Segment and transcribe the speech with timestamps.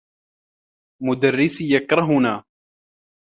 [1.03, 2.43] مدرّسي يكرهنا.